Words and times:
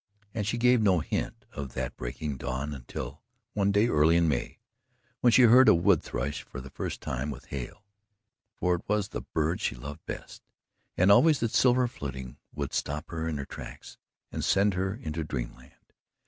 And 0.33 0.47
she 0.47 0.57
gave 0.57 0.81
no 0.81 0.97
hint 1.01 1.45
of 1.51 1.73
that 1.75 1.95
breaking 1.95 2.37
dawn 2.37 2.73
until 2.73 3.21
one 3.53 3.71
day 3.71 3.87
early 3.87 4.17
in 4.17 4.27
May, 4.27 4.57
when 5.19 5.31
she 5.31 5.43
heard 5.43 5.69
a 5.69 5.75
woodthrush 5.75 6.41
for 6.41 6.59
the 6.59 6.71
first 6.71 7.01
time 7.01 7.29
with 7.29 7.45
Hale: 7.45 7.85
for 8.57 8.73
it 8.73 8.81
was 8.87 9.09
the 9.09 9.21
bird 9.21 9.61
she 9.61 9.75
loved 9.75 10.03
best, 10.07 10.41
and 10.97 11.11
always 11.11 11.43
its 11.43 11.55
silver 11.55 11.87
fluting 11.87 12.37
would 12.51 12.73
stop 12.73 13.11
her 13.11 13.27
in 13.27 13.37
her 13.37 13.45
tracks 13.45 13.99
and 14.31 14.43
send 14.43 14.73
her 14.73 14.95
into 14.95 15.23
dreamland. 15.23 15.85